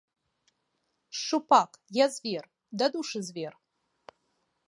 [1.17, 1.71] Шчупак,
[2.03, 2.45] я звер,
[2.83, 3.53] дадушы звер.